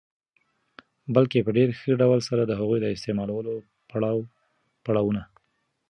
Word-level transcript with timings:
بلکي 1.15 1.39
په 1.45 1.51
ډېر 1.57 1.69
ښه 1.79 1.93
ډول 2.01 2.19
سره 2.29 2.41
د 2.45 2.51
هغوی 2.59 2.79
د 2.81 2.85
استعمالولو 2.95 3.53
پړا 4.85 5.01
وونه 5.03 5.23